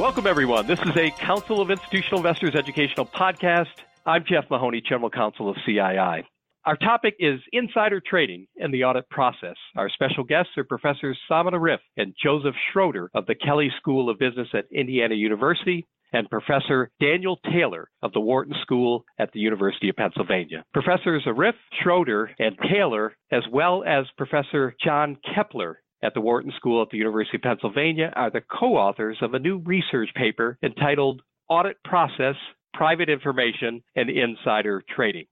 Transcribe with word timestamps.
Welcome, 0.00 0.26
everyone. 0.26 0.66
This 0.66 0.80
is 0.80 0.96
a 0.96 1.10
Council 1.10 1.60
of 1.60 1.70
Institutional 1.70 2.20
Investors 2.20 2.54
educational 2.54 3.04
podcast. 3.04 3.66
I'm 4.06 4.24
Jeff 4.26 4.48
Mahoney, 4.48 4.80
General 4.80 5.10
Counsel 5.10 5.50
of 5.50 5.56
CII. 5.68 6.24
Our 6.64 6.76
topic 6.78 7.16
is 7.18 7.38
insider 7.52 8.00
trading 8.00 8.46
and 8.56 8.72
the 8.72 8.84
audit 8.84 9.10
process. 9.10 9.56
Our 9.76 9.90
special 9.90 10.24
guests 10.24 10.52
are 10.56 10.64
Professors 10.64 11.18
Salman 11.28 11.52
Arif 11.52 11.80
and 11.98 12.14
Joseph 12.24 12.54
Schroeder 12.72 13.10
of 13.12 13.26
the 13.26 13.34
Kelley 13.34 13.70
School 13.76 14.08
of 14.08 14.18
Business 14.18 14.48
at 14.54 14.64
Indiana 14.72 15.16
University 15.16 15.86
and 16.14 16.30
Professor 16.30 16.90
Daniel 16.98 17.38
Taylor 17.52 17.90
of 18.02 18.14
the 18.14 18.20
Wharton 18.20 18.54
School 18.62 19.04
at 19.18 19.30
the 19.32 19.40
University 19.40 19.90
of 19.90 19.96
Pennsylvania. 19.96 20.64
Professors 20.72 21.24
Arif, 21.26 21.52
Schroeder, 21.82 22.30
and 22.38 22.56
Taylor, 22.72 23.14
as 23.30 23.42
well 23.52 23.84
as 23.86 24.06
Professor 24.16 24.74
John 24.82 25.18
Kepler 25.34 25.82
at 26.02 26.14
the 26.14 26.20
Wharton 26.20 26.52
School 26.56 26.82
at 26.82 26.90
the 26.90 26.98
University 26.98 27.36
of 27.36 27.42
Pennsylvania 27.42 28.12
are 28.16 28.30
the 28.30 28.40
co-authors 28.40 29.18
of 29.20 29.34
a 29.34 29.38
new 29.38 29.58
research 29.58 30.10
paper 30.14 30.58
entitled 30.62 31.22
Audit 31.48 31.76
Process, 31.84 32.36
Private 32.74 33.08
Information, 33.08 33.82
and 33.96 34.08
Insider 34.08 34.82
Trading. 34.94 35.26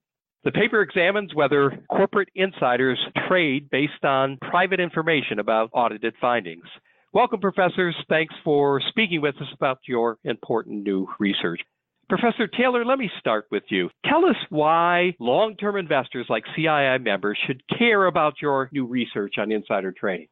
The 0.44 0.52
paper 0.52 0.82
examines 0.82 1.34
whether 1.34 1.78
corporate 1.90 2.28
insiders 2.34 2.98
trade 3.28 3.68
based 3.70 4.04
on 4.04 4.38
private 4.40 4.80
information 4.80 5.40
about 5.40 5.70
audited 5.72 6.14
findings. 6.20 6.64
Welcome, 7.12 7.40
professors. 7.40 7.96
Thanks 8.08 8.34
for 8.44 8.80
speaking 8.88 9.20
with 9.20 9.36
us 9.36 9.48
about 9.54 9.78
your 9.86 10.18
important 10.24 10.84
new 10.84 11.08
research. 11.18 11.60
Professor 12.08 12.46
Taylor, 12.46 12.84
let 12.84 12.98
me 12.98 13.10
start 13.18 13.46
with 13.50 13.64
you. 13.68 13.90
Tell 14.06 14.24
us 14.24 14.36
why 14.48 15.14
long 15.20 15.56
term 15.56 15.76
investors 15.76 16.26
like 16.30 16.44
CII 16.56 17.02
members 17.02 17.38
should 17.46 17.62
care 17.76 18.06
about 18.06 18.34
your 18.40 18.70
new 18.72 18.86
research 18.86 19.34
on 19.38 19.52
insider 19.52 19.92
trading. 19.92 20.28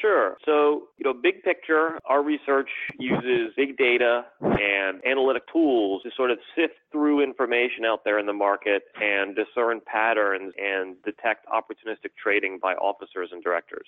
Sure. 0.00 0.36
So, 0.44 0.88
you 0.98 1.04
know, 1.04 1.14
big 1.14 1.42
picture, 1.42 1.98
our 2.04 2.22
research 2.22 2.68
uses 2.98 3.54
big 3.56 3.76
data 3.76 4.26
and 4.40 5.04
analytic 5.04 5.44
tools 5.52 6.02
to 6.02 6.10
sort 6.16 6.30
of 6.30 6.38
sift 6.54 6.74
through 6.92 7.22
information 7.22 7.84
out 7.86 8.04
there 8.04 8.18
in 8.18 8.26
the 8.26 8.32
market 8.32 8.82
and 9.00 9.34
discern 9.34 9.80
patterns 9.86 10.52
and 10.58 10.96
detect 11.04 11.46
opportunistic 11.46 12.10
trading 12.22 12.58
by 12.60 12.74
officers 12.74 13.30
and 13.32 13.42
directors. 13.42 13.86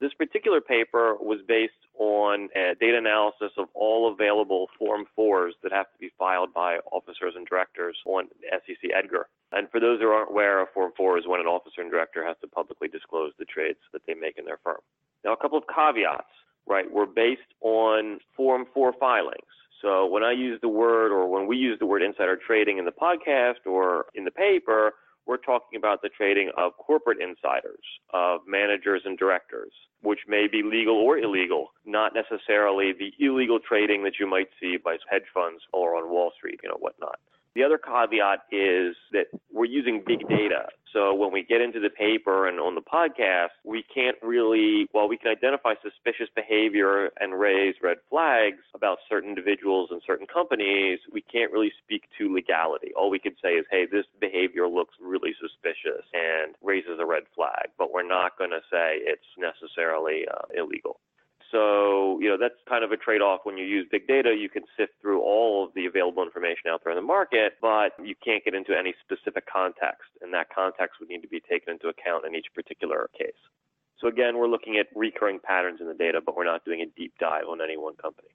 This 0.00 0.14
particular 0.14 0.60
paper 0.60 1.16
was 1.20 1.40
based 1.48 1.72
on 1.98 2.48
uh, 2.54 2.74
data 2.80 2.98
analysis 2.98 3.50
of 3.56 3.66
all 3.74 4.12
available 4.12 4.68
Form 4.78 5.06
4s 5.18 5.52
that 5.62 5.72
have 5.72 5.90
to 5.92 5.98
be 5.98 6.10
filed 6.16 6.54
by 6.54 6.78
officers 6.92 7.34
and 7.34 7.46
directors 7.46 7.96
on 8.06 8.28
SEC 8.52 8.90
Edgar. 8.94 9.26
And 9.50 9.68
for 9.70 9.80
those 9.80 10.00
who 10.00 10.08
aren't 10.08 10.30
aware, 10.30 10.62
a 10.62 10.66
Form 10.72 10.92
4 10.96 11.18
is 11.18 11.26
when 11.26 11.40
an 11.40 11.46
officer 11.46 11.80
and 11.80 11.90
director 11.90 12.24
has 12.24 12.36
to 12.42 12.46
publicly 12.46 12.86
disclose 12.86 13.32
the 13.38 13.44
trades 13.44 13.80
that 13.92 14.02
they 14.06 14.14
make 14.14 14.38
in 14.38 14.44
their 14.44 14.60
firm. 14.62 14.78
Now, 15.24 15.32
a 15.32 15.36
couple 15.36 15.58
of 15.58 15.64
caveats, 15.74 16.30
right? 16.68 16.86
We're 16.88 17.06
based 17.06 17.50
on 17.60 18.20
Form 18.36 18.66
4 18.72 18.92
filings. 19.00 19.42
So 19.82 20.06
when 20.06 20.22
I 20.22 20.32
use 20.32 20.60
the 20.60 20.68
word 20.68 21.10
or 21.10 21.28
when 21.28 21.46
we 21.46 21.56
use 21.56 21.78
the 21.78 21.86
word 21.86 22.02
insider 22.02 22.36
trading 22.36 22.78
in 22.78 22.84
the 22.84 22.92
podcast 22.92 23.66
or 23.66 24.06
in 24.14 24.24
the 24.24 24.30
paper, 24.30 24.92
we're 25.28 25.36
talking 25.36 25.76
about 25.76 26.00
the 26.00 26.08
trading 26.08 26.50
of 26.56 26.72
corporate 26.78 27.18
insiders, 27.20 27.84
of 28.14 28.40
managers 28.48 29.02
and 29.04 29.18
directors, 29.18 29.72
which 30.02 30.20
may 30.26 30.48
be 30.50 30.62
legal 30.62 30.96
or 30.96 31.18
illegal, 31.18 31.68
not 31.84 32.12
necessarily 32.14 32.92
the 32.98 33.12
illegal 33.20 33.60
trading 33.60 34.02
that 34.04 34.14
you 34.18 34.26
might 34.26 34.48
see 34.58 34.78
by 34.82 34.96
hedge 35.10 35.28
funds 35.32 35.60
or 35.72 35.96
on 35.96 36.10
Wall 36.10 36.32
Street, 36.36 36.58
you 36.62 36.68
know, 36.70 36.78
whatnot. 36.78 37.18
The 37.54 37.64
other 37.64 37.78
caveat 37.78 38.40
is 38.52 38.94
that 39.12 39.26
we're 39.52 39.64
using 39.64 40.02
big 40.06 40.28
data. 40.28 40.66
So 40.92 41.14
when 41.14 41.32
we 41.32 41.42
get 41.42 41.60
into 41.60 41.80
the 41.80 41.90
paper 41.90 42.48
and 42.48 42.58
on 42.58 42.74
the 42.74 42.80
podcast, 42.80 43.52
we 43.64 43.84
can't 43.94 44.16
really, 44.22 44.88
while 44.92 45.08
we 45.08 45.18
can 45.18 45.30
identify 45.30 45.74
suspicious 45.82 46.28
behavior 46.34 47.10
and 47.20 47.38
raise 47.38 47.74
red 47.82 47.98
flags 48.08 48.64
about 48.74 48.98
certain 49.08 49.28
individuals 49.28 49.90
and 49.90 50.00
certain 50.06 50.26
companies, 50.26 50.98
we 51.12 51.20
can't 51.20 51.52
really 51.52 51.72
speak 51.84 52.04
to 52.16 52.32
legality. 52.32 52.92
All 52.96 53.10
we 53.10 53.18
can 53.18 53.34
say 53.42 53.54
is, 53.54 53.66
hey, 53.70 53.86
this 53.90 54.06
behavior 54.20 54.66
looks 54.66 54.94
really 55.00 55.34
suspicious 55.40 56.04
and 56.14 56.54
raises 56.62 56.98
a 56.98 57.06
red 57.06 57.24
flag, 57.34 57.68
but 57.76 57.92
we're 57.92 58.06
not 58.06 58.38
going 58.38 58.50
to 58.50 58.62
say 58.70 58.98
it's 59.02 59.28
necessarily 59.36 60.24
uh, 60.30 60.46
illegal. 60.56 61.00
So, 61.50 62.18
you 62.20 62.28
know, 62.28 62.36
that's 62.38 62.54
kind 62.68 62.84
of 62.84 62.92
a 62.92 62.96
trade 62.96 63.22
off 63.22 63.40
when 63.44 63.56
you 63.56 63.64
use 63.64 63.86
big 63.90 64.06
data. 64.06 64.34
You 64.38 64.48
can 64.48 64.64
sift 64.76 64.92
through 65.00 65.22
all 65.22 65.64
of 65.64 65.72
the 65.74 65.86
available 65.86 66.22
information 66.22 66.68
out 66.68 66.82
there 66.84 66.92
in 66.92 66.96
the 66.96 67.06
market, 67.06 67.54
but 67.62 67.92
you 68.02 68.14
can't 68.22 68.44
get 68.44 68.54
into 68.54 68.76
any 68.76 68.94
specific 69.00 69.44
context. 69.50 70.10
And 70.20 70.32
that 70.34 70.48
context 70.54 71.00
would 71.00 71.08
need 71.08 71.22
to 71.22 71.28
be 71.28 71.40
taken 71.40 71.72
into 71.72 71.88
account 71.88 72.26
in 72.26 72.34
each 72.34 72.48
particular 72.54 73.08
case. 73.16 73.40
So, 73.98 74.08
again, 74.08 74.36
we're 74.36 74.48
looking 74.48 74.76
at 74.76 74.86
recurring 74.94 75.40
patterns 75.42 75.80
in 75.80 75.88
the 75.88 75.94
data, 75.94 76.20
but 76.24 76.36
we're 76.36 76.44
not 76.44 76.64
doing 76.64 76.82
a 76.82 76.86
deep 76.86 77.14
dive 77.18 77.48
on 77.50 77.60
any 77.60 77.76
one 77.76 77.96
company. 77.96 78.28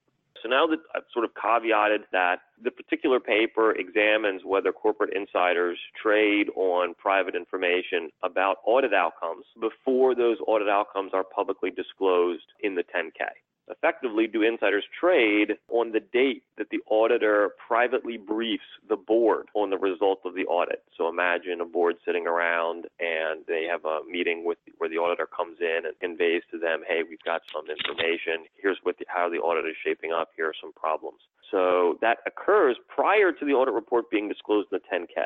So 0.44 0.50
now 0.50 0.68
that 0.68 0.80
I've 0.94 1.04
sort 1.14 1.24
of 1.24 1.32
caveated 1.34 2.04
that 2.12 2.40
the 2.62 2.70
particular 2.70 3.22
paper 3.22 3.72
examines 3.72 4.42
whether 4.44 4.74
corporate 4.74 5.16
insiders 5.16 5.80
trade 6.02 6.50
on 6.56 6.96
private 6.96 7.34
information 7.34 8.10
about 8.24 8.58
audit 8.66 8.94
outcomes 8.94 9.46
before 9.62 10.16
those 10.16 10.38
audit 10.46 10.68
outcomes 10.68 11.12
are 11.14 11.24
publicly 11.24 11.72
disclosed 11.72 12.44
in 12.62 12.76
the 12.76 12.84
10K. 12.84 13.24
Effectively, 13.70 14.28
do 14.28 14.42
insiders 14.42 14.84
trade 15.00 15.54
on 15.70 15.94
the 15.94 16.02
date 16.02 16.44
that 16.58 16.70
the 16.70 16.80
auditor 16.90 17.52
privately 17.66 18.18
briefs 18.18 18.68
the 18.90 18.98
board 18.98 19.48
on 19.56 19.70
the 19.70 19.78
result 19.78 20.20
of 20.26 20.36
the 20.36 20.44
audit? 20.46 20.84
So 20.98 21.08
imagine 21.08 21.62
a 21.62 21.66
board 21.66 21.96
sitting 22.06 22.28
around 22.28 22.88
and 23.00 23.46
they 23.48 23.66
have 23.72 23.86
a 23.86 24.00
meeting 24.10 24.44
with 24.44 24.58
where 24.80 24.90
the 24.90 24.98
auditor 24.98 25.26
comes 25.26 25.58
in 25.62 25.86
and 25.86 25.98
conveys 26.02 26.44
to 26.52 26.60
them, 26.60 26.84
"Hey, 26.86 27.04
we've 27.04 27.24
got 27.24 27.42
some 27.54 27.70
information. 27.70 28.46
Here's 28.56 28.80
what 28.84 28.98
the, 28.98 29.06
how 29.08 29.30
the 29.30 29.40
audit 29.40 29.66
is 29.66 29.78
shaping 29.82 30.12
up. 30.12 30.32
Here 30.36 30.50
are 30.50 30.60
some 30.60 30.74
problems." 30.74 31.22
So 31.50 31.98
that 32.02 32.18
occurs 32.26 32.78
prior 32.90 33.32
to 33.32 33.46
the 33.46 33.54
audit 33.54 33.74
report 33.74 34.10
being 34.10 34.28
disclosed 34.28 34.74
in 34.74 34.80
the 34.80 34.90
10K. 34.90 35.24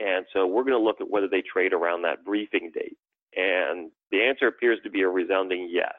And 0.00 0.24
so 0.32 0.46
we're 0.46 0.64
going 0.64 0.78
to 0.78 0.82
look 0.82 1.02
at 1.02 1.10
whether 1.10 1.28
they 1.28 1.42
trade 1.42 1.74
around 1.74 2.02
that 2.02 2.24
briefing 2.24 2.70
date. 2.72 2.96
And 3.36 3.90
the 4.10 4.22
answer 4.22 4.46
appears 4.46 4.78
to 4.84 4.90
be 4.90 5.02
a 5.02 5.08
resounding 5.08 5.68
yes 5.70 5.94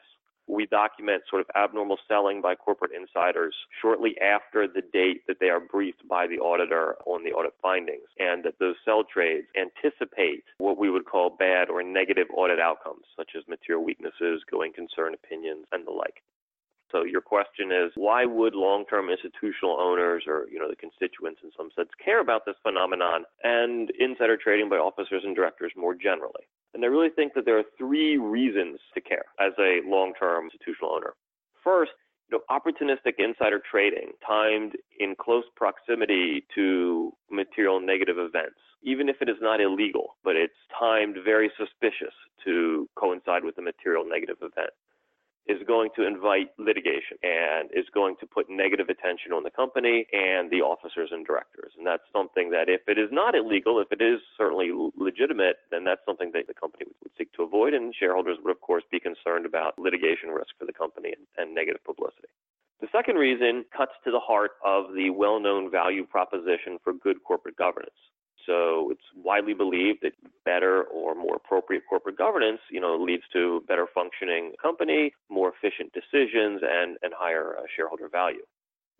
we 0.52 0.66
document 0.66 1.22
sort 1.30 1.40
of 1.40 1.46
abnormal 1.56 1.96
selling 2.06 2.42
by 2.42 2.54
corporate 2.54 2.92
insiders 2.92 3.54
shortly 3.80 4.14
after 4.20 4.68
the 4.68 4.82
date 4.92 5.26
that 5.26 5.40
they 5.40 5.48
are 5.48 5.60
briefed 5.60 6.06
by 6.06 6.26
the 6.26 6.38
auditor 6.38 6.96
on 7.06 7.24
the 7.24 7.32
audit 7.32 7.54
findings, 7.62 8.08
and 8.18 8.44
that 8.44 8.58
those 8.60 8.76
sell 8.84 9.02
trades 9.02 9.46
anticipate 9.56 10.44
what 10.58 10.78
we 10.78 10.90
would 10.90 11.06
call 11.06 11.30
bad 11.30 11.70
or 11.70 11.82
negative 11.82 12.26
audit 12.36 12.60
outcomes, 12.60 13.04
such 13.16 13.30
as 13.36 13.42
material 13.48 13.82
weaknesses, 13.82 14.42
going 14.50 14.72
concern 14.72 15.14
opinions, 15.14 15.64
and 15.72 15.86
the 15.86 15.90
like. 15.90 16.22
So 16.90 17.04
your 17.04 17.22
question 17.22 17.72
is, 17.72 17.90
why 17.94 18.26
would 18.26 18.54
long-term 18.54 19.08
institutional 19.08 19.80
owners 19.80 20.24
or, 20.26 20.46
you 20.52 20.58
know, 20.58 20.68
the 20.68 20.76
constituents 20.76 21.40
in 21.42 21.50
some 21.56 21.70
sense 21.74 21.88
care 22.04 22.20
about 22.20 22.44
this 22.44 22.56
phenomenon 22.62 23.24
and 23.42 23.90
insider 23.98 24.36
trading 24.36 24.68
by 24.68 24.76
officers 24.76 25.22
and 25.24 25.34
directors 25.34 25.72
more 25.74 25.94
generally? 25.94 26.44
And 26.74 26.84
I 26.84 26.88
really 26.88 27.10
think 27.10 27.34
that 27.34 27.44
there 27.44 27.58
are 27.58 27.64
three 27.76 28.16
reasons 28.16 28.80
to 28.94 29.00
care 29.00 29.24
as 29.40 29.52
a 29.58 29.80
long-term 29.84 30.44
institutional 30.46 30.92
owner. 30.94 31.14
First, 31.62 31.92
you 32.30 32.38
know, 32.38 32.44
opportunistic 32.50 33.14
insider 33.18 33.60
trading 33.70 34.12
timed 34.26 34.72
in 34.98 35.14
close 35.20 35.44
proximity 35.54 36.46
to 36.54 37.12
material 37.30 37.80
negative 37.80 38.16
events, 38.18 38.56
even 38.82 39.08
if 39.08 39.16
it 39.20 39.28
is 39.28 39.36
not 39.40 39.60
illegal, 39.60 40.16
but 40.24 40.34
it's 40.34 40.54
timed 40.78 41.16
very 41.24 41.50
suspicious 41.58 42.14
to 42.44 42.88
coincide 42.96 43.44
with 43.44 43.58
a 43.58 43.62
material 43.62 44.04
negative 44.08 44.36
event 44.40 44.70
is 45.46 45.58
going 45.66 45.90
to 45.96 46.06
invite 46.06 46.50
litigation 46.58 47.18
and 47.22 47.68
is 47.74 47.86
going 47.92 48.14
to 48.20 48.26
put 48.26 48.48
negative 48.48 48.88
attention 48.88 49.32
on 49.32 49.42
the 49.42 49.50
company 49.50 50.06
and 50.12 50.50
the 50.50 50.62
officers 50.62 51.10
and 51.10 51.26
directors. 51.26 51.72
And 51.76 51.86
that's 51.86 52.06
something 52.12 52.50
that 52.50 52.68
if 52.68 52.82
it 52.86 52.98
is 52.98 53.10
not 53.10 53.34
illegal, 53.34 53.80
if 53.80 53.90
it 53.90 54.00
is 54.00 54.20
certainly 54.38 54.70
legitimate, 54.96 55.56
then 55.70 55.84
that's 55.84 56.04
something 56.06 56.30
that 56.34 56.46
the 56.46 56.54
company 56.54 56.86
would 57.02 57.12
seek 57.18 57.32
to 57.34 57.42
avoid. 57.42 57.74
And 57.74 57.94
shareholders 57.94 58.38
would, 58.42 58.52
of 58.52 58.60
course, 58.60 58.84
be 58.90 59.00
concerned 59.00 59.46
about 59.46 59.78
litigation 59.78 60.30
risk 60.30 60.54
for 60.58 60.64
the 60.64 60.72
company 60.72 61.12
and, 61.16 61.26
and 61.36 61.54
negative 61.54 61.82
publicity. 61.84 62.30
The 62.80 62.88
second 62.90 63.16
reason 63.16 63.64
cuts 63.76 63.92
to 64.04 64.10
the 64.10 64.20
heart 64.20 64.52
of 64.64 64.94
the 64.94 65.10
well 65.10 65.38
known 65.40 65.70
value 65.70 66.06
proposition 66.06 66.78
for 66.82 66.92
good 66.92 67.22
corporate 67.22 67.56
governance. 67.56 67.98
So 68.46 68.90
it's 68.90 69.04
widely 69.14 69.54
believed 69.54 70.00
that 70.02 70.12
better 70.44 70.84
or 70.84 71.14
more 71.14 71.36
appropriate 71.36 71.82
corporate 71.88 72.18
governance, 72.18 72.60
you 72.70 72.80
know, 72.80 72.96
leads 72.96 73.22
to 73.32 73.62
better 73.68 73.86
functioning 73.94 74.52
company, 74.60 75.12
more 75.30 75.52
efficient 75.54 75.92
decisions, 75.92 76.62
and, 76.62 76.96
and 77.02 77.12
higher 77.16 77.56
uh, 77.58 77.62
shareholder 77.74 78.08
value. 78.08 78.42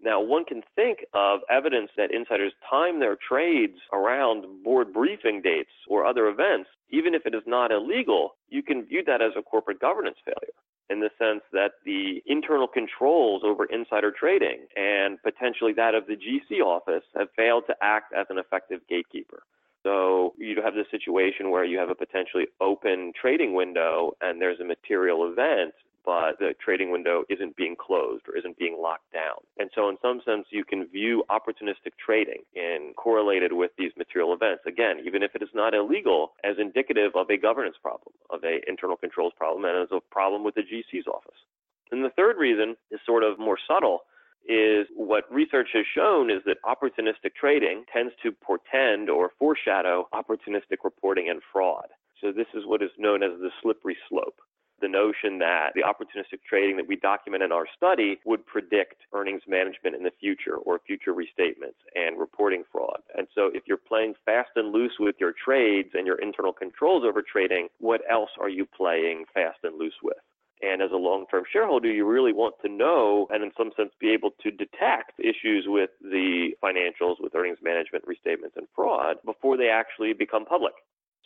Now, 0.01 0.21
one 0.21 0.45
can 0.45 0.63
think 0.75 0.99
of 1.15 1.41
evidence 1.49 1.91
that 1.97 2.13
insiders 2.13 2.53
time 2.69 2.99
their 2.99 3.17
trades 3.17 3.79
around 3.93 4.65
board 4.65 4.93
briefing 4.93 5.41
dates 5.43 5.71
or 5.89 6.05
other 6.05 6.27
events, 6.27 6.69
even 6.91 7.15
if 7.15 7.25
it 7.25 7.35
is 7.35 7.43
not 7.47 7.71
illegal, 7.71 8.35
you 8.49 8.63
can 8.63 8.85
view 8.85 9.05
that 9.07 9.23
as 9.23 9.33
a 9.37 9.43
corporate 9.43 9.81
governance 9.81 10.17
failure 10.25 10.55
in 10.91 11.01
the 11.01 11.11
sense 11.19 11.43
that 11.53 11.73
the 11.85 12.23
internal 12.27 12.69
controls 12.69 13.43
over 13.45 13.65
insider 13.67 14.13
trading 14.13 14.67
and 14.77 15.23
potentially 15.23 15.73
that 15.73 15.95
of 15.95 16.07
the 16.07 16.17
GC 16.17 16.61
office 16.61 17.05
have 17.17 17.29
failed 17.37 17.65
to 17.67 17.75
act 17.83 18.13
as 18.13 18.27
an 18.31 18.39
effective 18.39 18.81
gatekeeper. 18.89 19.43
So 19.83 20.35
you 20.39 20.61
have 20.63 20.75
this 20.75 20.87
situation 20.91 21.51
where 21.51 21.65
you 21.65 21.79
have 21.79 21.91
a 21.91 21.95
potentially 21.95 22.47
open 22.61 23.13
trading 23.21 23.55
window 23.55 24.13
and 24.21 24.41
there's 24.41 24.61
a 24.61 24.65
material 24.65 25.31
event, 25.31 25.75
but 26.05 26.39
the 26.39 26.55
trading 26.65 26.91
window 26.91 27.25
isn't 27.29 27.57
being 27.57 27.77
closed 27.77 28.25
or 28.29 28.37
isn't 28.37 28.59
being 28.59 28.79
locked 28.81 29.13
down. 29.13 29.39
And 29.59 29.71
so, 29.75 29.89
in 29.89 29.97
some 30.03 30.21
sense, 30.25 30.47
you 30.51 30.65
can 30.65 30.87
view 30.87 31.25
opportunistic 31.31 31.93
trading 32.05 32.43
in 32.55 32.93
correlated 32.97 33.53
with 33.53 33.71
these 33.79 33.93
material 33.97 34.33
events, 34.33 34.63
again, 34.67 35.01
even 35.05 35.23
if 35.23 35.35
it 35.35 35.43
is 35.43 35.49
not 35.55 35.75
illegal, 35.75 36.33
as 36.45 36.57
indicative 36.59 37.13
of 37.15 37.31
a 37.31 37.37
governance 37.37 37.77
problem, 37.81 38.15
of 38.31 38.43
a 38.45 38.61
internal 38.69 38.97
controls 38.97 39.33
problem, 39.37 39.65
and 39.65 39.77
as 39.83 39.89
a 39.93 40.01
problem 40.11 40.45
with 40.45 40.55
the 40.55 40.63
GC's 40.63 41.07
office. 41.07 41.39
And 41.91 42.05
the 42.05 42.11
third 42.17 42.37
reason 42.39 42.77
is 42.91 43.01
sort 43.07 43.23
of 43.23 43.39
more 43.39 43.59
subtle 43.69 44.01
is 44.49 44.87
what 44.97 45.33
research 45.33 45.69
has 45.73 45.85
shown 45.95 46.31
is 46.31 46.43
that 46.47 46.57
opportunistic 46.65 47.35
trading 47.39 47.85
tends 47.93 48.13
to 48.23 48.33
portend 48.33 49.09
or 49.09 49.31
foreshadow 49.39 50.09
opportunistic 50.13 50.83
reporting 50.83 51.29
and 51.29 51.41
fraud. 51.53 51.87
So 52.21 52.33
this 52.33 52.47
is 52.55 52.65
what 52.67 52.83
is 52.83 52.91
known 52.99 53.23
as 53.23 53.33
the 53.41 53.51
slippery 53.63 53.97
slope. 54.09 54.41
The 54.83 54.89
notion 54.89 55.39
that 55.39 55.71
the 55.77 55.83
opportunistic 55.83 56.41
trading 56.43 56.77
that 56.77 56.89
we 56.89 56.97
document 56.97 57.45
in 57.45 57.53
our 57.53 57.67
study 57.77 58.19
would 58.25 58.45
predict 58.45 58.97
earnings 59.15 59.43
management 59.47 59.95
in 59.95 60.03
the 60.03 60.11
future 60.19 60.57
or 60.57 60.81
future 60.85 61.15
restatements 61.15 61.79
and 61.95 62.19
reporting 62.19 62.65
fraud. 62.73 62.99
And 63.17 63.29
so 63.33 63.49
if 63.55 63.63
you're 63.69 63.77
playing 63.77 64.15
fast 64.25 64.51
and 64.57 64.73
loose 64.73 64.95
with 64.99 65.15
your 65.21 65.33
trades 65.33 65.91
and 65.95 66.05
your 66.05 66.17
internal 66.17 66.53
controls 66.53 67.05
over 67.07 67.23
trading, 67.23 67.69
what 67.79 68.01
else 68.11 68.31
are 68.41 68.49
you 68.49 68.67
playing 68.67 69.27
fast 69.33 69.59
and 69.63 69.79
loose 69.79 69.95
with? 70.03 70.19
And 70.63 70.83
as 70.83 70.91
a 70.93 70.97
long 70.97 71.27
term 71.31 71.45
shareholder, 71.53 71.91
you 71.91 72.05
really 72.05 72.33
want 72.33 72.57
to 72.63 72.69
know 72.69 73.29
and, 73.31 73.45
in 73.45 73.53
some 73.57 73.71
sense, 73.77 73.91
be 74.01 74.11
able 74.11 74.31
to 74.43 74.51
detect 74.51 75.13
issues 75.21 75.67
with 75.69 75.91
the 76.01 76.57
financials, 76.61 77.21
with 77.21 77.37
earnings 77.37 77.59
management, 77.63 78.05
restatements, 78.07 78.57
and 78.57 78.67
fraud 78.75 79.19
before 79.25 79.57
they 79.57 79.69
actually 79.69 80.13
become 80.13 80.45
public. 80.45 80.75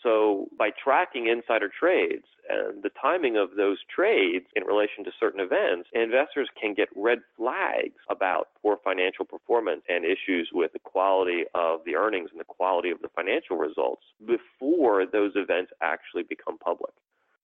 So, 0.03 0.49
by 0.59 0.71
tracking 0.71 1.27
insider 1.27 1.69
trades 1.69 2.27
and 2.49 2.83
the 2.83 2.91
timing 3.01 3.37
of 3.37 3.57
those 3.57 3.79
trades 3.93 4.47
in 4.55 4.65
relation 4.65 5.05
to 5.05 5.11
certain 5.19 5.41
events, 5.41 5.89
investors 5.93 6.49
can 6.61 6.75
get 6.75 6.89
red 6.95 7.21
flags 7.37 7.97
about 8.11 8.49
poor 8.63 8.79
financial 8.85 9.25
performance 9.25 9.83
and 9.89 10.05
issues 10.05 10.51
with 10.53 10.73
the 10.73 10.79
quality 10.79 11.45
of 11.55 11.81
the 11.87 11.97
earnings 11.97 12.29
and 12.31 12.39
the 12.39 12.45
quality 12.45 12.91
of 12.91 13.01
the 13.01 13.09
financial 13.09 13.57
results 13.57 14.03
before 14.27 15.07
those 15.07 15.33
events 15.35 15.73
actually 15.81 16.23
become 16.23 16.59
public. 16.59 16.93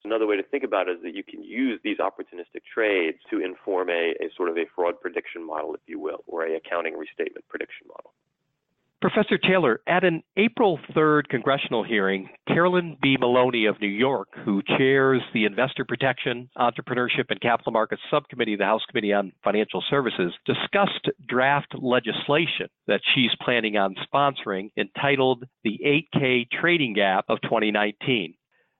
Another 0.05 0.27
way 0.27 0.37
to 0.37 0.43
think 0.43 0.65
about 0.65 0.89
it 0.89 0.97
is 0.99 1.03
that 1.05 1.15
you 1.15 1.23
can 1.23 1.45
use 1.45 1.81
these 1.85 1.99
opportunistic 1.99 2.63
trades 2.73 3.19
to 3.31 3.39
inform 3.39 3.89
a, 3.89 4.15
a 4.21 4.31
sort 4.37 4.49
of 4.49 4.57
a 4.57 4.67
fraud 4.75 5.01
prediction 5.01 5.47
model, 5.47 5.75
if 5.75 5.81
you 5.87 6.01
will, 6.01 6.25
or 6.27 6.45
a 6.45 6.57
accounting 6.57 6.99
restatement 6.99 7.47
prediction 7.49 7.87
model. 7.89 8.13
Professor 9.03 9.37
Taylor, 9.37 9.81
at 9.89 10.05
an 10.05 10.23
April 10.37 10.79
3rd 10.95 11.27
congressional 11.29 11.83
hearing, 11.83 12.29
Carolyn 12.47 12.97
B. 13.03 13.17
Maloney 13.19 13.67
of 13.67 13.81
New 13.81 13.89
York, 13.89 14.29
who 14.45 14.63
chairs 14.79 15.21
the 15.35 15.45
Investor 15.45 15.85
Protection, 15.85 16.49
Entrepreneurship, 16.57 17.25
and 17.29 17.41
Capital 17.41 17.73
Markets 17.73 18.01
Subcommittee 18.13 18.53
of 18.53 18.61
the 18.61 18.65
House 18.65 18.83
Committee 18.89 19.13
on 19.13 19.33
Financial 19.43 19.83
Services, 19.91 20.33
discussed 20.47 21.09
draft 21.29 21.75
legislation 21.77 22.69
that 22.87 23.01
she's 23.13 23.33
planning 23.45 23.77
on 23.77 23.97
sponsoring 24.15 24.71
entitled 24.77 25.43
the 25.65 25.81
8K 26.15 26.47
Trading 26.61 26.95
Gap 26.95 27.25
of 27.29 27.41
2019. 27.43 28.35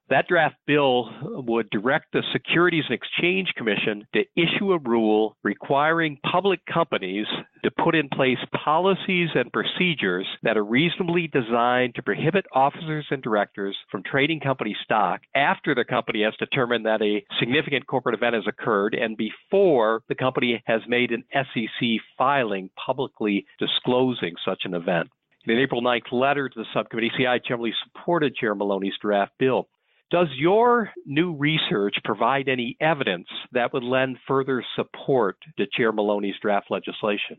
That 0.09 0.27
draft 0.27 0.57
bill 0.67 1.09
would 1.47 1.69
direct 1.69 2.11
the 2.11 2.23
Securities 2.33 2.83
and 2.89 2.93
Exchange 2.93 3.53
Commission 3.55 4.05
to 4.13 4.25
issue 4.35 4.73
a 4.73 4.79
rule 4.79 5.37
requiring 5.43 6.19
public 6.29 6.59
companies 6.65 7.25
to 7.63 7.71
put 7.71 7.95
in 7.95 8.09
place 8.09 8.37
policies 8.65 9.29
and 9.33 9.51
procedures 9.51 10.27
that 10.43 10.57
are 10.57 10.65
reasonably 10.65 11.27
designed 11.27 11.95
to 11.95 12.03
prohibit 12.03 12.45
officers 12.51 13.05
and 13.11 13.23
directors 13.23 13.77
from 13.89 14.03
trading 14.03 14.41
company 14.41 14.75
stock 14.83 15.21
after 15.35 15.73
the 15.73 15.85
company 15.85 16.23
has 16.23 16.35
determined 16.37 16.85
that 16.85 17.01
a 17.01 17.23
significant 17.39 17.87
corporate 17.87 18.15
event 18.15 18.35
has 18.35 18.45
occurred 18.45 18.93
and 18.93 19.15
before 19.15 20.03
the 20.09 20.15
company 20.15 20.61
has 20.65 20.81
made 20.85 21.11
an 21.11 21.23
SEC 21.33 21.89
filing 22.17 22.69
publicly 22.75 23.45
disclosing 23.57 24.35
such 24.43 24.63
an 24.65 24.73
event. 24.73 25.09
In 25.45 25.53
an 25.53 25.59
April 25.59 25.81
9th 25.81 26.11
letter 26.11 26.47
to 26.47 26.59
the 26.59 26.65
subcommittee, 26.73 27.11
CI 27.17 27.41
generally 27.45 27.73
supported 27.83 28.35
Chair 28.35 28.55
Maloney's 28.55 28.93
draft 29.01 29.33
bill. 29.37 29.67
Does 30.13 30.27
your 30.37 30.91
new 31.07 31.33
research 31.33 31.95
provide 32.03 32.47
any 32.47 32.77
evidence 32.79 33.25
that 33.51 33.73
would 33.73 33.83
lend 33.83 34.17
further 34.27 34.63
support 34.75 35.37
to 35.57 35.65
Chair 35.75 35.91
Maloney's 35.91 36.35
draft 36.39 36.69
legislation? 36.69 37.37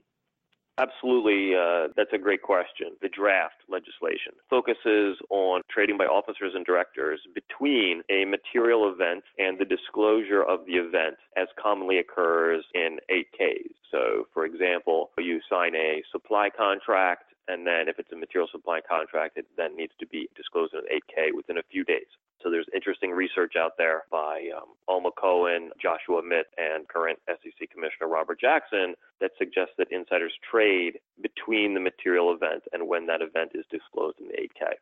Absolutely. 0.76 1.54
Uh, 1.54 1.92
that's 1.96 2.10
a 2.12 2.18
great 2.18 2.42
question. 2.42 2.88
The 3.00 3.08
draft 3.08 3.62
legislation 3.68 4.32
focuses 4.50 5.16
on 5.30 5.62
trading 5.70 5.96
by 5.96 6.06
officers 6.06 6.54
and 6.56 6.66
directors 6.66 7.20
between 7.32 8.02
a 8.10 8.24
material 8.24 8.92
event 8.92 9.22
and 9.38 9.56
the 9.56 9.64
disclosure 9.64 10.42
of 10.42 10.66
the 10.66 10.72
event 10.72 11.14
as 11.36 11.46
commonly 11.62 11.98
occurs 11.98 12.64
in 12.74 12.98
8Ks. 13.08 13.70
So, 13.92 14.26
for 14.34 14.44
example, 14.44 15.10
you 15.16 15.38
sign 15.48 15.76
a 15.76 16.02
supply 16.10 16.50
contract, 16.50 17.33
and 17.48 17.66
then 17.66 17.88
if 17.88 17.98
it's 17.98 18.12
a 18.12 18.16
material 18.16 18.48
supply 18.50 18.80
contract, 18.80 19.36
it 19.36 19.46
then 19.56 19.76
needs 19.76 19.92
to 20.00 20.06
be 20.06 20.28
disclosed 20.36 20.74
in 20.74 20.80
an 20.80 21.00
8K 21.08 21.34
within 21.36 21.58
a 21.58 21.62
few 21.70 21.84
days. 21.84 22.08
So 22.42 22.50
there's 22.50 22.66
interesting 22.74 23.10
research 23.10 23.54
out 23.58 23.72
there 23.78 24.04
by 24.10 24.50
um, 24.54 24.76
Alma 24.88 25.10
Cohen, 25.18 25.70
Joshua 25.80 26.22
Mitts, 26.22 26.50
and 26.58 26.86
current 26.88 27.18
SEC 27.26 27.70
Commissioner 27.70 28.08
Robert 28.08 28.40
Jackson 28.40 28.94
that 29.20 29.30
suggests 29.38 29.74
that 29.78 29.88
insiders 29.90 30.32
trade 30.50 30.98
between 31.22 31.72
the 31.72 31.80
material 31.80 32.34
event 32.34 32.64
and 32.72 32.86
when 32.86 33.06
that 33.06 33.22
event 33.22 33.52
is 33.54 33.64
disclosed 33.70 34.20
in 34.20 34.28
the 34.28 34.34
8K. 34.34 34.76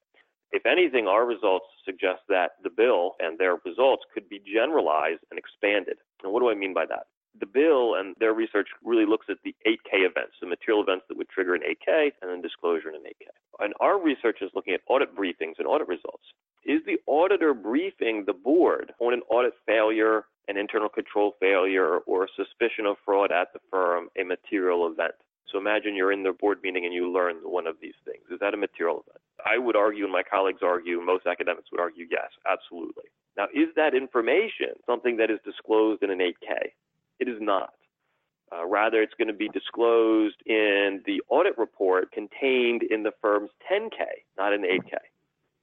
If 0.52 0.66
anything, 0.66 1.06
our 1.06 1.24
results 1.24 1.66
suggest 1.84 2.20
that 2.28 2.52
the 2.62 2.70
bill 2.70 3.14
and 3.20 3.38
their 3.38 3.56
results 3.64 4.04
could 4.12 4.28
be 4.28 4.40
generalized 4.44 5.20
and 5.30 5.38
expanded. 5.38 5.96
And 6.22 6.32
what 6.32 6.40
do 6.40 6.50
I 6.50 6.54
mean 6.54 6.74
by 6.74 6.86
that? 6.86 7.06
The 7.40 7.46
bill 7.46 7.94
and 7.94 8.14
their 8.20 8.34
research 8.34 8.68
really 8.84 9.06
looks 9.06 9.26
at 9.30 9.38
the 9.42 9.54
8K 9.66 10.04
events, 10.04 10.36
the 10.40 10.46
material 10.46 10.82
events 10.82 11.06
that 11.08 11.16
would 11.16 11.28
trigger 11.28 11.54
an 11.54 11.62
8K 11.62 12.12
and 12.20 12.30
then 12.30 12.42
disclosure 12.42 12.90
in 12.90 12.96
an 12.96 13.02
8K. 13.02 13.28
And 13.60 13.74
our 13.80 14.00
research 14.00 14.38
is 14.42 14.50
looking 14.54 14.74
at 14.74 14.80
audit 14.86 15.16
briefings 15.16 15.58
and 15.58 15.66
audit 15.66 15.88
results. 15.88 16.24
Is 16.64 16.80
the 16.86 16.98
auditor 17.06 17.54
briefing 17.54 18.24
the 18.26 18.32
board 18.32 18.92
on 19.00 19.12
an 19.12 19.22
audit 19.30 19.54
failure, 19.66 20.26
an 20.48 20.56
internal 20.56 20.88
control 20.88 21.34
failure, 21.40 21.98
or 22.06 22.24
a 22.24 22.28
suspicion 22.36 22.86
of 22.86 22.96
fraud 23.04 23.32
at 23.32 23.52
the 23.52 23.60
firm 23.70 24.08
a 24.18 24.24
material 24.24 24.86
event? 24.86 25.14
So 25.50 25.58
imagine 25.58 25.94
you're 25.94 26.12
in 26.12 26.22
the 26.22 26.32
board 26.32 26.58
meeting 26.62 26.84
and 26.84 26.94
you 26.94 27.10
learn 27.10 27.36
one 27.42 27.66
of 27.66 27.76
these 27.80 27.96
things. 28.04 28.24
Is 28.30 28.40
that 28.40 28.54
a 28.54 28.56
material 28.56 29.04
event? 29.06 29.20
I 29.44 29.58
would 29.58 29.76
argue, 29.76 30.04
and 30.04 30.12
my 30.12 30.22
colleagues 30.22 30.62
argue, 30.62 31.00
most 31.00 31.26
academics 31.26 31.70
would 31.72 31.80
argue, 31.80 32.06
yes, 32.10 32.30
absolutely. 32.50 33.10
Now, 33.36 33.46
is 33.54 33.68
that 33.76 33.94
information 33.94 34.76
something 34.86 35.16
that 35.16 35.30
is 35.30 35.38
disclosed 35.44 36.02
in 36.02 36.10
an 36.10 36.18
8K? 36.18 36.72
It 37.22 37.28
is 37.28 37.38
not. 37.40 37.74
Uh, 38.50 38.66
rather, 38.66 39.00
it's 39.00 39.14
going 39.14 39.28
to 39.28 39.34
be 39.34 39.48
disclosed 39.48 40.42
in 40.44 41.00
the 41.06 41.22
audit 41.28 41.56
report 41.56 42.10
contained 42.10 42.82
in 42.82 43.04
the 43.04 43.12
firm's 43.22 43.50
10K, 43.70 44.26
not 44.36 44.52
in 44.52 44.62
the 44.62 44.66
8K. 44.66 44.98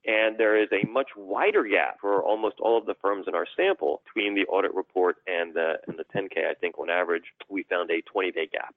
And 0.06 0.38
there 0.38 0.56
is 0.56 0.70
a 0.72 0.88
much 0.88 1.10
wider 1.18 1.66
gap 1.66 1.98
for 2.00 2.24
almost 2.24 2.56
all 2.62 2.78
of 2.78 2.86
the 2.86 2.96
firms 3.02 3.26
in 3.28 3.36
our 3.36 3.46
sample 3.58 4.02
between 4.06 4.36
the 4.36 4.46
audit 4.46 4.74
report 4.74 5.18
and 5.28 5.54
the, 5.54 5.74
and 5.90 6.00
the 6.00 6.06
10K. 6.16 6.50
I 6.50 6.54
think 6.54 6.80
on 6.80 6.90
average, 6.90 7.26
we 7.50 7.64
found 7.64 7.92
a 7.92 8.02
20 8.04 8.32
day 8.32 8.48
gap. 8.50 8.76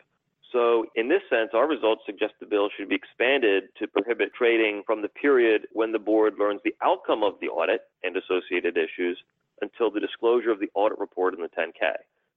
So, 0.51 0.87
in 0.97 1.09
this 1.09 1.23
sense, 1.31 1.51
our 1.55 1.69
results 1.69 2.03
suggest 2.05 2.35
the 2.41 2.47
bill 2.47 2.69
should 2.77 2.89
be 2.89 2.97
expanded 2.97 3.69
to 3.79 3.87
prohibit 3.87 4.35
trading 4.35 4.83
from 4.85 5.03
the 5.03 5.09
period 5.09 5.69
when 5.73 5.93
the 5.93 6.01
board 6.01 6.35
learns 6.37 6.61
the 6.65 6.75
outcome 6.83 7.23
of 7.23 7.35
the 7.41 7.49
audit 7.49 7.83
and 8.03 8.17
associated 8.17 8.77
issues 8.77 9.23
until 9.63 9.89
the 9.89 10.01
disclosure 10.01 10.51
of 10.51 10.59
the 10.59 10.69
audit 10.75 10.99
report 10.99 11.33
in 11.33 11.41
the 11.41 11.49
10K. 11.49 11.95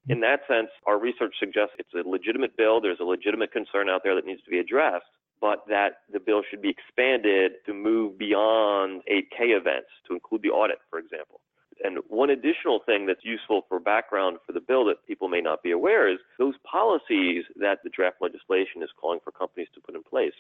In 0.08 0.20
that 0.22 0.42
sense, 0.48 0.70
our 0.86 1.00
research 1.00 1.34
suggests 1.40 1.76
it's 1.80 1.94
a 1.94 2.08
legitimate 2.08 2.56
bill. 2.58 2.80
There's 2.80 3.00
a 3.00 3.06
legitimate 3.06 3.52
concern 3.52 3.90
out 3.90 4.02
there 4.04 4.16
that 4.16 4.26
needs 4.26 4.44
to 4.44 4.52
be 4.52 4.60
addressed 4.60 5.06
but 5.42 5.64
that 5.68 6.02
the 6.12 6.20
bill 6.20 6.42
should 6.50 6.62
be 6.62 6.70
expanded 6.70 7.54
to 7.66 7.74
move 7.74 8.18
beyond 8.18 9.02
8K 9.12 9.56
events 9.56 9.90
to 10.08 10.14
include 10.14 10.42
the 10.42 10.50
audit, 10.50 10.80
for 10.90 11.00
example. 11.00 11.42
And 11.84 12.00
one 12.08 12.30
additional 12.30 12.80
thing 12.86 13.06
that's 13.06 13.24
useful 13.24 13.64
for 13.68 13.80
background 13.80 14.38
for 14.46 14.54
the 14.54 14.62
bill 14.62 14.86
that 14.86 15.06
people 15.06 15.28
may 15.28 15.42
not 15.42 15.62
be 15.62 15.72
aware 15.72 16.12
is 16.12 16.20
those 16.40 16.56
policies 16.70 17.44
that 17.58 17.80
the 17.84 17.90
draft 17.90 18.18
legislation 18.22 18.82
is 18.82 18.90
calling 19.00 19.20
for 19.24 19.32
companies 19.32 19.68
to 19.76 19.82
put 19.82 19.96
in 19.96 20.04
place. 20.04 20.34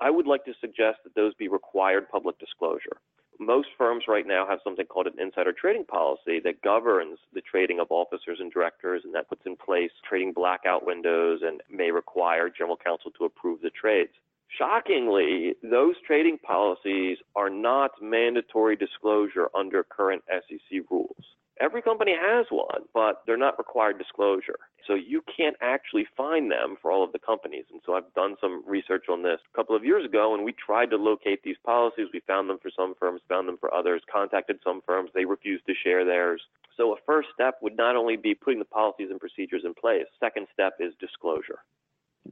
I 0.00 0.10
would 0.10 0.26
like 0.26 0.44
to 0.46 0.54
suggest 0.60 0.98
that 1.04 1.14
those 1.14 1.34
be 1.34 1.48
required 1.48 2.08
public 2.08 2.38
disclosure. 2.38 2.98
Most 3.40 3.68
firms 3.78 4.04
right 4.08 4.26
now 4.26 4.46
have 4.48 4.58
something 4.64 4.86
called 4.86 5.06
an 5.06 5.20
insider 5.20 5.52
trading 5.52 5.84
policy 5.84 6.40
that 6.40 6.60
governs 6.62 7.18
the 7.32 7.40
trading 7.40 7.78
of 7.78 7.86
officers 7.90 8.38
and 8.40 8.52
directors, 8.52 9.02
and 9.04 9.14
that 9.14 9.28
puts 9.28 9.46
in 9.46 9.56
place 9.56 9.92
trading 10.08 10.32
blackout 10.32 10.84
windows 10.84 11.40
and 11.42 11.62
may 11.70 11.92
require 11.92 12.50
general 12.50 12.76
counsel 12.76 13.12
to 13.12 13.24
approve 13.24 13.60
the 13.60 13.70
trades. 13.70 14.12
Shockingly, 14.48 15.54
those 15.62 15.94
trading 16.04 16.38
policies 16.38 17.18
are 17.36 17.50
not 17.50 17.92
mandatory 18.02 18.74
disclosure 18.74 19.48
under 19.54 19.84
current 19.84 20.24
SEC 20.28 20.80
rules. 20.90 21.24
Every 21.60 21.82
company 21.82 22.14
has 22.18 22.46
one, 22.50 22.82
but 22.94 23.22
they're 23.26 23.36
not 23.36 23.58
required 23.58 23.98
disclosure. 23.98 24.58
So 24.86 24.94
you 24.94 25.22
can't 25.36 25.56
actually 25.60 26.06
find 26.16 26.50
them 26.50 26.76
for 26.80 26.90
all 26.92 27.02
of 27.02 27.12
the 27.12 27.18
companies. 27.18 27.64
And 27.72 27.80
so 27.84 27.94
I've 27.94 28.12
done 28.14 28.36
some 28.40 28.62
research 28.66 29.06
on 29.10 29.22
this 29.22 29.40
a 29.52 29.56
couple 29.56 29.74
of 29.74 29.84
years 29.84 30.04
ago, 30.04 30.34
and 30.34 30.44
we 30.44 30.52
tried 30.52 30.90
to 30.90 30.96
locate 30.96 31.42
these 31.42 31.56
policies. 31.64 32.08
We 32.12 32.20
found 32.20 32.48
them 32.48 32.58
for 32.62 32.70
some 32.74 32.94
firms, 32.98 33.20
found 33.28 33.48
them 33.48 33.58
for 33.58 33.74
others, 33.74 34.02
contacted 34.10 34.60
some 34.62 34.80
firms. 34.86 35.10
They 35.14 35.24
refused 35.24 35.66
to 35.66 35.74
share 35.74 36.04
theirs. 36.04 36.40
So 36.76 36.92
a 36.92 36.96
first 37.04 37.28
step 37.34 37.56
would 37.60 37.76
not 37.76 37.96
only 37.96 38.16
be 38.16 38.34
putting 38.34 38.60
the 38.60 38.64
policies 38.64 39.08
and 39.10 39.18
procedures 39.18 39.62
in 39.64 39.74
place, 39.74 40.06
second 40.20 40.46
step 40.52 40.74
is 40.78 40.94
disclosure. 41.00 41.58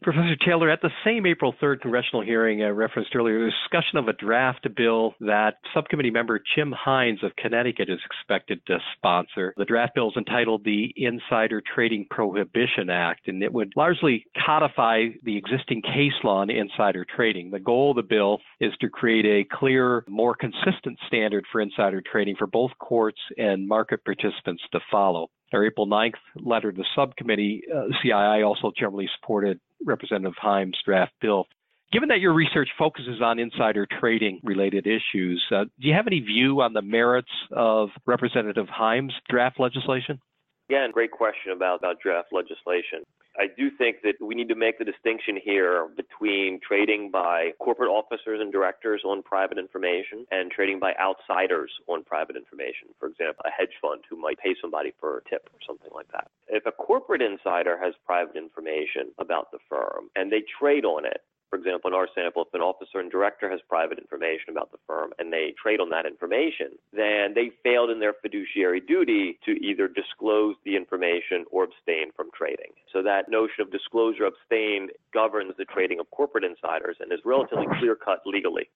Professor 0.02 0.36
Taylor, 0.36 0.70
at 0.70 0.82
the 0.82 0.90
same 1.04 1.26
April 1.26 1.54
3rd 1.60 1.80
congressional 1.80 2.22
hearing 2.22 2.62
I 2.62 2.68
referenced 2.68 3.14
earlier, 3.16 3.46
a 3.46 3.50
discussion 3.50 3.98
of 3.98 4.08
a 4.08 4.12
draft 4.12 4.66
bill 4.76 5.14
that 5.20 5.54
subcommittee 5.72 6.10
member 6.10 6.40
Jim 6.54 6.74
Himes 6.86 7.22
of 7.22 7.34
Connecticut 7.36 7.88
is 7.88 7.98
expected 8.04 8.60
to 8.66 8.78
sponsor. 8.96 9.54
The 9.56 9.64
draft 9.64 9.94
bill 9.94 10.08
is 10.08 10.16
entitled 10.16 10.64
the 10.64 10.92
Insider 10.96 11.62
Trading 11.74 12.06
Prohibition 12.10 12.90
Act, 12.90 13.28
and 13.28 13.42
it 13.42 13.52
would 13.52 13.72
largely 13.74 14.26
codify 14.44 15.06
the 15.22 15.36
existing 15.36 15.82
case 15.82 16.12
law 16.22 16.40
on 16.40 16.50
insider 16.50 17.06
trading. 17.16 17.50
The 17.50 17.60
goal 17.60 17.90
of 17.90 17.96
the 17.96 18.02
bill 18.02 18.40
is 18.60 18.72
to 18.80 18.88
create 18.88 19.24
a 19.24 19.56
clear, 19.56 20.04
more 20.08 20.34
consistent 20.34 20.98
standard 21.06 21.44
for 21.50 21.60
insider 21.60 22.02
trading 22.02 22.36
for 22.36 22.46
both 22.46 22.72
courts 22.78 23.20
and 23.38 23.66
market 23.66 24.04
participants 24.04 24.62
to 24.72 24.80
follow. 24.90 25.30
Our 25.52 25.64
April 25.64 25.86
9th 25.86 26.14
letter 26.36 26.72
to 26.72 26.76
the 26.76 26.86
subcommittee, 26.94 27.62
uh, 27.72 27.84
CII 28.02 28.46
also 28.46 28.72
generally 28.76 29.08
supported 29.20 29.60
Representative 29.84 30.34
Himes' 30.42 30.74
draft 30.84 31.12
bill. 31.20 31.46
Given 31.92 32.08
that 32.08 32.20
your 32.20 32.34
research 32.34 32.68
focuses 32.76 33.22
on 33.22 33.38
insider 33.38 33.86
trading 34.00 34.40
related 34.42 34.86
issues, 34.86 35.44
uh, 35.52 35.64
do 35.64 35.88
you 35.88 35.94
have 35.94 36.08
any 36.08 36.20
view 36.20 36.60
on 36.60 36.72
the 36.72 36.82
merits 36.82 37.30
of 37.52 37.90
Representative 38.06 38.66
Himes' 38.66 39.12
draft 39.28 39.60
legislation? 39.60 40.20
Again, 40.68 40.90
great 40.90 41.12
question 41.12 41.52
about, 41.52 41.78
about 41.78 42.00
draft 42.00 42.32
legislation. 42.32 43.06
I 43.38 43.46
do 43.56 43.70
think 43.70 43.98
that 44.02 44.14
we 44.20 44.34
need 44.34 44.48
to 44.48 44.56
make 44.56 44.78
the 44.78 44.84
distinction 44.84 45.38
here 45.42 45.88
between 45.94 46.58
trading 46.66 47.10
by 47.10 47.52
corporate 47.60 47.90
officers 47.90 48.40
and 48.40 48.50
directors 48.50 49.02
on 49.04 49.22
private 49.22 49.58
information 49.58 50.26
and 50.30 50.50
trading 50.50 50.80
by 50.80 50.94
outsiders 50.98 51.70
on 51.86 52.02
private 52.02 52.34
information. 52.34 52.88
For 52.98 53.08
example, 53.08 53.44
a 53.44 53.50
hedge 53.50 53.76
fund 53.80 54.02
who 54.08 54.16
might 54.16 54.38
pay 54.38 54.56
somebody 54.60 54.92
for 54.98 55.18
a 55.18 55.24
tip 55.28 55.48
or 55.52 55.60
something 55.66 55.90
like 55.94 56.08
that. 56.12 56.28
If 56.48 56.64
a 56.66 56.72
corporate 56.72 57.22
insider 57.22 57.78
has 57.78 57.94
private 58.04 58.36
information 58.36 59.12
about 59.18 59.52
the 59.52 59.58
firm 59.68 60.08
and 60.16 60.32
they 60.32 60.42
trade 60.58 60.84
on 60.84 61.04
it, 61.04 61.20
for 61.50 61.58
example, 61.58 61.88
in 61.88 61.94
our 61.94 62.08
sample, 62.14 62.42
if 62.42 62.54
an 62.54 62.60
officer 62.60 62.98
and 62.98 63.10
director 63.10 63.50
has 63.50 63.60
private 63.68 63.98
information 63.98 64.50
about 64.50 64.72
the 64.72 64.78
firm 64.86 65.12
and 65.18 65.32
they 65.32 65.54
trade 65.60 65.80
on 65.80 65.90
that 65.90 66.06
information, 66.06 66.78
then 66.92 67.34
they 67.34 67.50
failed 67.62 67.90
in 67.90 68.00
their 68.00 68.14
fiduciary 68.14 68.80
duty 68.80 69.38
to 69.44 69.52
either 69.64 69.88
disclose 69.88 70.56
the 70.64 70.76
information 70.76 71.44
or 71.50 71.64
abstain 71.64 72.10
from 72.16 72.30
trading. 72.36 72.72
So 72.92 73.02
that 73.02 73.28
notion 73.28 73.60
of 73.60 73.70
disclosure 73.70 74.26
abstain 74.26 74.88
governs 75.14 75.54
the 75.56 75.64
trading 75.64 76.00
of 76.00 76.10
corporate 76.10 76.44
insiders 76.44 76.96
and 77.00 77.12
is 77.12 77.20
relatively 77.24 77.66
clear 77.78 77.94
cut 77.94 78.22
legally. 78.26 78.68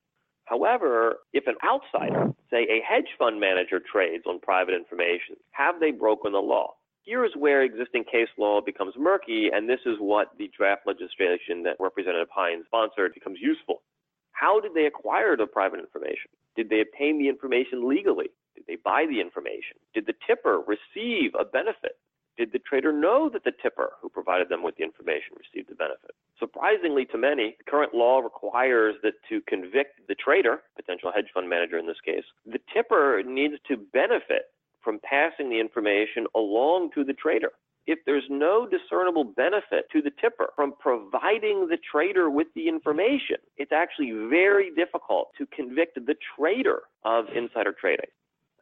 However, 0.44 1.18
if 1.32 1.46
an 1.46 1.54
outsider, 1.64 2.32
say 2.50 2.66
a 2.66 2.82
hedge 2.86 3.06
fund 3.18 3.38
manager, 3.38 3.80
trades 3.80 4.24
on 4.26 4.40
private 4.40 4.74
information, 4.74 5.36
have 5.52 5.78
they 5.78 5.92
broken 5.92 6.32
the 6.32 6.38
law? 6.38 6.74
Here's 7.10 7.34
where 7.34 7.64
existing 7.64 8.04
case 8.04 8.28
law 8.38 8.60
becomes 8.60 8.94
murky, 8.96 9.50
and 9.52 9.68
this 9.68 9.80
is 9.84 9.96
what 9.98 10.30
the 10.38 10.48
draft 10.56 10.82
legislation 10.86 11.64
that 11.64 11.74
Representative 11.80 12.28
Himes 12.30 12.66
sponsored 12.66 13.14
becomes 13.14 13.38
useful. 13.42 13.82
How 14.30 14.60
did 14.60 14.74
they 14.74 14.86
acquire 14.86 15.36
the 15.36 15.48
private 15.48 15.80
information? 15.80 16.30
Did 16.54 16.70
they 16.70 16.80
obtain 16.80 17.18
the 17.18 17.28
information 17.28 17.88
legally? 17.88 18.30
Did 18.54 18.62
they 18.68 18.76
buy 18.76 19.06
the 19.10 19.20
information? 19.20 19.82
Did 19.92 20.06
the 20.06 20.14
tipper 20.24 20.62
receive 20.62 21.34
a 21.34 21.44
benefit? 21.44 21.98
Did 22.38 22.52
the 22.52 22.60
trader 22.60 22.92
know 22.92 23.28
that 23.28 23.42
the 23.42 23.58
tipper 23.60 23.90
who 24.00 24.08
provided 24.08 24.48
them 24.48 24.62
with 24.62 24.76
the 24.76 24.84
information 24.84 25.34
received 25.34 25.68
the 25.68 25.74
benefit? 25.74 26.14
Surprisingly 26.38 27.06
to 27.06 27.18
many, 27.18 27.56
current 27.66 27.92
law 27.92 28.20
requires 28.20 28.94
that 29.02 29.14
to 29.28 29.40
convict 29.48 29.98
the 30.06 30.14
trader, 30.14 30.62
potential 30.76 31.10
hedge 31.12 31.26
fund 31.34 31.50
manager 31.50 31.76
in 31.76 31.88
this 31.88 32.00
case, 32.06 32.24
the 32.46 32.60
tipper 32.72 33.24
needs 33.26 33.54
to 33.66 33.76
benefit 33.92 34.54
from 34.82 35.00
passing 35.02 35.50
the 35.50 35.60
information 35.60 36.26
along 36.34 36.90
to 36.94 37.04
the 37.04 37.14
trader. 37.14 37.50
If 37.86 37.98
there's 38.04 38.24
no 38.28 38.68
discernible 38.68 39.24
benefit 39.24 39.90
to 39.92 40.02
the 40.02 40.12
tipper 40.20 40.52
from 40.54 40.74
providing 40.78 41.66
the 41.68 41.78
trader 41.78 42.30
with 42.30 42.46
the 42.54 42.68
information, 42.68 43.38
it's 43.56 43.72
actually 43.72 44.12
very 44.28 44.70
difficult 44.74 45.30
to 45.38 45.46
convict 45.46 45.94
the 45.94 46.14
trader 46.36 46.82
of 47.04 47.24
insider 47.34 47.72
trading. 47.72 48.10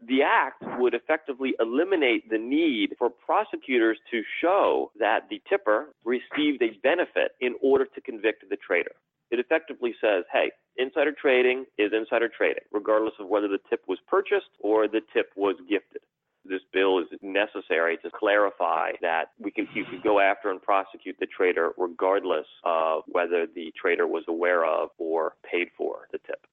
The 0.06 0.22
act 0.22 0.62
would 0.78 0.94
effectively 0.94 1.54
eliminate 1.58 2.30
the 2.30 2.38
need 2.38 2.94
for 2.96 3.10
prosecutors 3.10 3.98
to 4.12 4.22
show 4.40 4.92
that 4.98 5.28
the 5.28 5.42
tipper 5.48 5.88
received 6.04 6.62
a 6.62 6.78
benefit 6.82 7.32
in 7.40 7.54
order 7.60 7.84
to 7.84 8.00
convict 8.00 8.48
the 8.48 8.56
trader. 8.56 8.92
It 9.30 9.40
effectively 9.40 9.94
says, 10.00 10.24
hey, 10.32 10.52
insider 10.76 11.12
trading 11.12 11.66
is 11.76 11.92
insider 11.92 12.28
trading, 12.28 12.64
regardless 12.72 13.14
of 13.18 13.26
whether 13.26 13.48
the 13.48 13.58
tip 13.68 13.82
was 13.88 13.98
purchased 14.06 14.48
or 14.60 14.86
the 14.86 15.02
tip 15.12 15.32
was 15.36 15.56
gifted 15.68 16.00
this 16.48 16.62
bill 16.72 16.98
is 16.98 17.06
necessary 17.22 17.96
to 17.98 18.10
clarify 18.10 18.92
that 19.00 19.26
we 19.38 19.50
can 19.50 19.68
you 19.74 19.84
can 19.84 20.00
go 20.02 20.20
after 20.20 20.50
and 20.50 20.62
prosecute 20.62 21.16
the 21.20 21.26
trader 21.26 21.72
regardless 21.76 22.46
of 22.64 23.02
whether 23.06 23.46
the 23.54 23.72
trader 23.80 24.06
was 24.06 24.24
aware 24.28 24.64
of 24.64 24.90
or 24.98 25.34
paid 25.50 25.68
for 25.76 26.08
the 26.12 26.18
tip. 26.26 26.46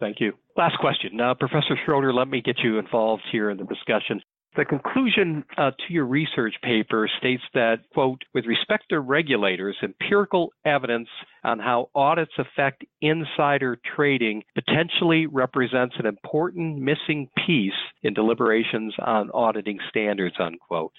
Thank 0.00 0.20
you. 0.20 0.32
Last 0.56 0.78
question. 0.80 1.20
Uh, 1.20 1.34
Professor 1.34 1.76
Schroeder, 1.84 2.12
let 2.12 2.26
me 2.26 2.42
get 2.42 2.58
you 2.58 2.78
involved 2.78 3.22
here 3.30 3.50
in 3.50 3.56
the 3.56 3.64
discussion. 3.64 4.20
The 4.54 4.66
conclusion 4.66 5.44
uh, 5.56 5.70
to 5.70 5.94
your 5.94 6.04
research 6.04 6.54
paper 6.62 7.08
states 7.18 7.42
that, 7.54 7.76
quote, 7.94 8.20
with 8.34 8.44
respect 8.44 8.84
to 8.90 9.00
regulators, 9.00 9.76
empirical 9.82 10.52
evidence 10.66 11.08
on 11.42 11.58
how 11.58 11.88
audits 11.94 12.32
affect 12.36 12.84
insider 13.00 13.78
trading 13.96 14.42
potentially 14.54 15.26
represents 15.26 15.94
an 15.98 16.04
important 16.04 16.76
missing 16.76 17.30
piece 17.46 17.72
in 18.02 18.12
deliberations 18.12 18.94
on 18.98 19.30
auditing 19.30 19.78
standards, 19.88 20.36
unquote. 20.38 20.92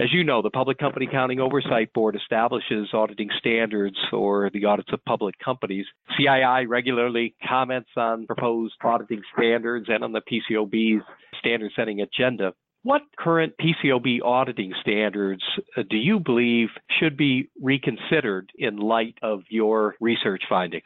As 0.00 0.08
you 0.10 0.24
know, 0.24 0.40
the 0.42 0.50
Public 0.50 0.78
Company 0.78 1.06
Accounting 1.06 1.38
Oversight 1.40 1.92
Board 1.92 2.16
establishes 2.16 2.88
auditing 2.94 3.28
standards 3.38 3.96
for 4.10 4.50
the 4.52 4.64
audits 4.64 4.92
of 4.92 5.04
public 5.04 5.36
companies. 5.38 5.86
CII 6.18 6.66
regularly 6.66 7.34
comments 7.46 7.90
on 7.96 8.26
proposed 8.26 8.74
auditing 8.82 9.22
standards 9.36 9.86
and 9.88 10.02
on 10.02 10.12
the 10.12 10.22
PCAOB's 10.22 11.04
standard 11.38 11.70
setting 11.76 12.00
agenda. 12.00 12.54
What 12.84 13.00
current 13.18 13.54
PCAOB 13.58 14.20
auditing 14.22 14.74
standards 14.82 15.42
uh, 15.74 15.84
do 15.88 15.96
you 15.96 16.20
believe 16.20 16.68
should 17.00 17.16
be 17.16 17.48
reconsidered 17.62 18.50
in 18.58 18.76
light 18.76 19.14
of 19.22 19.40
your 19.48 19.94
research 20.02 20.42
findings? 20.50 20.84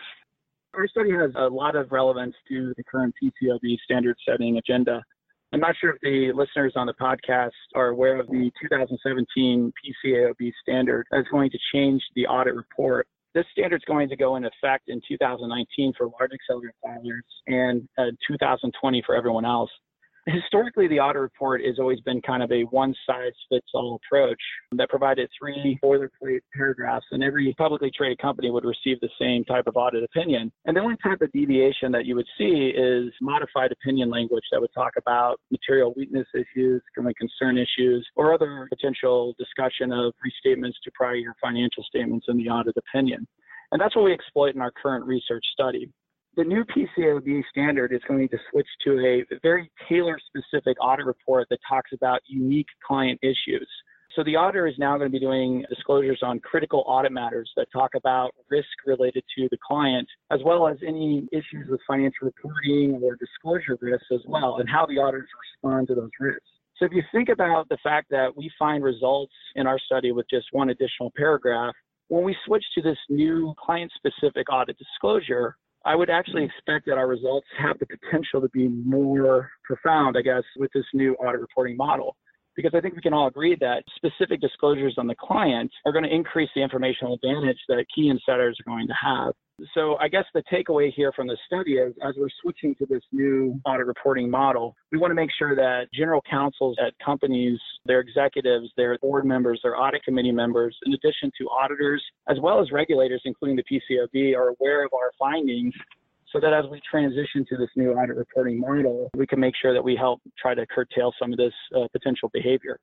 Our 0.75 0.87
study 0.87 1.11
has 1.11 1.33
a 1.35 1.49
lot 1.49 1.75
of 1.75 1.90
relevance 1.90 2.37
to 2.50 2.73
the 2.76 2.85
current 2.85 3.17
PCAOB 3.21 3.78
standard 3.83 4.17
setting 4.25 4.59
agenda. 4.59 5.02
I'm 5.52 5.59
not 5.59 5.75
sure 5.81 5.90
if 5.90 6.00
the 6.00 6.31
listeners 6.33 6.75
on 6.76 6.87
the 6.87 6.95
podcast 6.95 7.50
are 7.75 7.88
aware 7.88 8.21
of 8.21 8.28
the 8.28 8.52
2017 8.62 9.73
PCAOB 10.07 10.52
standard 10.62 11.05
that's 11.11 11.26
going 11.33 11.50
to 11.50 11.59
change 11.75 12.00
the 12.14 12.28
audit 12.28 12.55
report. 12.55 13.09
This 13.35 13.45
standard 13.50 13.78
is 13.78 13.85
going 13.88 14.09
to 14.09 14.17
go 14.17 14.37
into 14.37 14.50
effect 14.62 14.85
in 14.87 15.00
2019 15.09 15.95
for 15.99 16.07
large 16.07 16.31
accelerator 16.33 16.75
filers 16.85 17.23
and 17.49 17.88
uh, 17.99 18.12
2020 18.28 19.02
for 19.05 19.17
everyone 19.17 19.45
else 19.45 19.71
historically, 20.28 20.88
the 20.88 21.00
audit 21.00 21.20
report 21.20 21.64
has 21.64 21.78
always 21.78 22.00
been 22.00 22.20
kind 22.23 22.42
of 22.42 22.50
a 22.52 22.62
one 22.64 22.94
size 23.06 23.32
fits 23.49 23.66
all 23.75 24.00
approach 24.04 24.40
that 24.73 24.88
provided 24.88 25.28
three 25.38 25.78
boilerplate 25.82 26.40
paragraphs, 26.54 27.06
and 27.11 27.23
every 27.23 27.54
publicly 27.58 27.90
traded 27.94 28.18
company 28.18 28.50
would 28.50 28.64
receive 28.64 29.00
the 29.00 29.08
same 29.20 29.44
type 29.44 29.66
of 29.66 29.76
audit 29.76 30.04
opinion. 30.04 30.52
And 30.66 30.76
the 30.76 30.80
only 30.80 30.97
type 31.02 31.20
of 31.23 31.32
deviation 31.32 31.92
that 31.92 32.06
you 32.06 32.14
would 32.16 32.26
see 32.37 32.73
is 32.76 33.12
modified 33.20 33.73
opinion 33.73 34.11
language 34.11 34.44
that 34.52 34.61
would 34.61 34.73
talk 34.75 34.92
about 34.97 35.40
material 35.50 35.94
weakness 35.97 36.26
issues, 36.35 36.82
going 36.97 37.12
concern 37.18 37.58
issues, 37.58 38.06
or 38.16 38.35
other 38.35 38.68
potential 38.70 39.35
discussion 39.38 39.92
of 39.92 40.12
restatements 40.25 40.75
to 40.85 40.90
prior 40.94 41.14
year 41.14 41.35
financial 41.40 41.82
statements 41.85 42.26
in 42.28 42.37
the 42.37 42.49
audit 42.49 42.76
opinion. 42.76 43.26
And 43.73 43.80
that's 43.80 43.94
what 43.94 44.04
we 44.04 44.12
exploit 44.12 44.54
in 44.54 44.61
our 44.61 44.73
current 44.73 45.04
research 45.04 45.44
study 45.52 45.90
the 46.38 46.45
new 46.45 46.64
PCAOB 46.66 47.42
standard 47.50 47.92
is 47.92 48.00
going 48.07 48.28
to 48.28 48.38
switch 48.52 48.68
to 48.85 48.92
a 49.00 49.37
very 49.42 49.68
tailor 49.88 50.16
specific 50.28 50.76
audit 50.80 51.04
report 51.04 51.49
that 51.50 51.59
talks 51.68 51.90
about 51.92 52.21
unique 52.28 52.68
client 52.87 53.18
issues. 53.25 53.68
So 54.14 54.23
the 54.23 54.37
auditor 54.37 54.68
is 54.68 54.76
now 54.78 54.97
going 54.97 55.11
to 55.11 55.12
be 55.12 55.18
doing 55.18 55.64
disclosures 55.68 56.21
on 56.23 56.38
critical 56.38 56.85
audit 56.87 57.11
matters 57.11 57.50
that 57.57 57.66
talk 57.73 57.90
about 57.97 58.37
risk 58.49 58.68
related 58.87 59.25
to 59.37 59.49
the 59.50 59.59
client, 59.66 60.07
as 60.30 60.38
well 60.45 60.68
as 60.68 60.76
any 60.87 61.26
issues 61.33 61.68
with 61.68 61.80
financial 61.88 62.26
reporting 62.28 63.00
or 63.02 63.16
disclosure 63.16 63.76
risks 63.80 64.07
as 64.12 64.21
well, 64.28 64.59
and 64.59 64.68
how 64.68 64.87
the 64.87 64.97
auditors 64.97 65.28
respond 65.57 65.88
to 65.88 65.97
those 65.97 66.11
risks. 66.21 66.47
So 66.76 66.85
if 66.85 66.92
you 66.92 67.02
think 67.11 67.30
about 67.30 67.68
the 67.68 67.78
fact 67.83 68.11
that 68.11 68.28
we 68.37 68.49
find 68.57 68.85
results 68.85 69.35
in 69.57 69.66
our 69.66 69.80
study 69.80 70.12
with 70.12 70.26
just 70.30 70.47
one 70.52 70.71
additional 70.71 71.12
paragraph, 71.16 71.75
when 72.07 72.23
we 72.23 72.37
switch 72.47 72.64
to 72.76 72.83
this 72.83 72.99
new 73.09 73.54
client 73.59 73.90
specific 73.97 74.52
audit 74.52 74.78
disclosure, 74.78 75.57
I 75.88 75.97
would 75.97 76.11
actually 76.11 76.45
expect 76.45 76.85
that 76.85 76.99
our 76.99 77.09
results 77.09 77.47
have 77.59 77.78
the 77.78 77.87
potential 77.87 78.42
to 78.42 78.49
be 78.50 78.68
more 78.68 79.50
profound, 79.64 80.18
I 80.18 80.21
guess, 80.21 80.42
with 80.59 80.71
this 80.75 80.85
new 80.92 81.14
audit 81.14 81.40
reporting 81.40 81.78
model. 81.78 82.14
Because 82.54 82.73
I 82.75 82.80
think 82.83 82.95
we 82.95 83.00
can 83.00 83.14
all 83.14 83.26
agree 83.26 83.57
that 83.61 83.85
specific 83.97 84.42
disclosures 84.42 84.97
on 84.99 85.07
the 85.07 85.14
client 85.14 85.71
are 85.87 85.92
going 85.92 86.04
to 86.04 86.14
increase 86.14 86.50
the 86.54 86.61
informational 86.61 87.14
advantage 87.14 87.57
that 87.68 87.87
key 87.95 88.11
insiders 88.11 88.59
are 88.61 88.71
going 88.71 88.87
to 88.87 88.92
have. 89.02 89.33
So 89.75 89.97
I 89.97 90.09
guess 90.09 90.25
the 90.35 90.43
takeaway 90.53 90.93
here 90.93 91.12
from 91.12 91.27
the 91.27 91.37
study 91.47 91.75
is 91.75 91.93
as 92.07 92.15
we're 92.17 92.29
switching 92.43 92.75
to 92.77 92.87
this 92.87 93.03
new 93.11 93.61
audit 93.65 93.87
reporting 93.87 94.31
model, 94.31 94.77
we 94.93 94.99
want 94.99 95.11
to 95.11 95.17
make 95.17 95.31
sure 95.37 95.57
that 95.57 95.88
general 95.93 96.23
counsels 96.31 96.77
at 96.85 96.95
companies, 97.05 97.59
their 97.85 98.00
executives, 98.00 98.69
their 98.77 98.97
board 98.99 99.25
members, 99.25 99.61
their 99.62 99.77
audit 99.77 100.05
committee 100.05 100.31
members, 100.31 100.77
in 100.87 100.93
addition 100.93 101.33
to 101.38 101.49
auditors, 101.49 102.03
as 102.29 102.37
well 102.41 102.61
as 102.61 102.71
regulators, 102.71 103.21
including 103.25 103.57
the 103.57 103.65
PCAOB, 103.65 104.37
are 104.37 104.55
aware 104.61 104.85
of 104.85 104.93
our 104.93 105.11
findings 105.19 105.75
so 106.33 106.38
that 106.38 106.53
as 106.53 106.65
we 106.71 106.81
transition 106.88 107.45
to 107.49 107.57
this 107.57 107.71
new 107.75 107.93
audit 107.95 108.17
reporting 108.17 108.61
model, 108.61 109.11
we 109.17 109.27
can 109.27 109.41
make 109.41 109.55
sure 109.61 109.73
that 109.73 109.83
we 109.83 109.97
help 109.97 110.21
try 110.38 110.55
to 110.55 110.67
curtail 110.67 111.12
some 111.19 111.33
of 111.33 111.38
this 111.38 111.55
uh, 111.75 111.88
potential 111.93 112.31
behavior. 112.33 112.79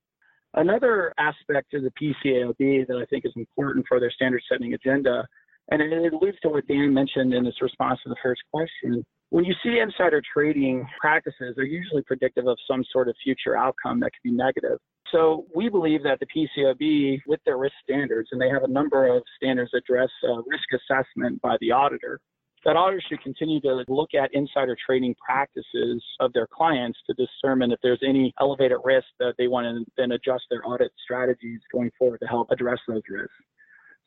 Another 0.55 1.13
aspect 1.17 1.73
of 1.73 1.83
the 1.83 1.91
PCAOB 1.91 2.87
that 2.87 2.97
I 2.97 3.05
think 3.05 3.25
is 3.25 3.33
important 3.35 3.85
for 3.87 3.99
their 3.99 4.11
standard 4.11 4.41
setting 4.49 4.73
agenda 4.73 5.27
and 5.69 5.81
it 5.81 6.13
alludes 6.13 6.37
to 6.41 6.49
what 6.49 6.67
Dan 6.67 6.93
mentioned 6.93 7.33
in 7.33 7.45
his 7.45 7.55
response 7.61 7.99
to 8.03 8.09
the 8.09 8.15
first 8.21 8.41
question. 8.53 9.03
When 9.29 9.45
you 9.45 9.53
see 9.63 9.79
insider 9.79 10.21
trading 10.33 10.87
practices, 10.99 11.53
they're 11.55 11.65
usually 11.65 12.03
predictive 12.03 12.47
of 12.47 12.57
some 12.69 12.83
sort 12.91 13.09
of 13.09 13.15
future 13.23 13.57
outcome 13.57 13.99
that 14.01 14.11
could 14.13 14.29
be 14.29 14.31
negative. 14.31 14.77
So 15.11 15.45
we 15.55 15.69
believe 15.69 16.03
that 16.03 16.19
the 16.19 16.27
PCOB, 16.27 17.21
with 17.27 17.39
their 17.45 17.57
risk 17.57 17.73
standards, 17.83 18.29
and 18.31 18.39
they 18.39 18.49
have 18.49 18.63
a 18.63 18.67
number 18.67 19.07
of 19.07 19.23
standards 19.35 19.71
that 19.71 19.79
address 19.79 20.09
uh, 20.23 20.37
risk 20.45 20.65
assessment 20.73 21.41
by 21.41 21.57
the 21.61 21.71
auditor, 21.71 22.19
that 22.63 22.75
auditors 22.75 23.05
should 23.07 23.21
continue 23.21 23.61
to 23.61 23.83
look 23.87 24.09
at 24.15 24.33
insider 24.33 24.75
trading 24.85 25.15
practices 25.23 26.03
of 26.19 26.33
their 26.33 26.47
clients 26.47 26.97
to 27.07 27.13
determine 27.13 27.71
if 27.71 27.79
there's 27.83 28.01
any 28.03 28.33
elevated 28.41 28.77
risk 28.83 29.05
that 29.19 29.35
they 29.37 29.47
want 29.47 29.65
to 29.65 29.91
then 29.97 30.11
adjust 30.13 30.43
their 30.49 30.67
audit 30.67 30.91
strategies 31.03 31.59
going 31.71 31.91
forward 31.97 32.19
to 32.19 32.27
help 32.27 32.49
address 32.51 32.79
those 32.87 33.03
risks 33.07 33.33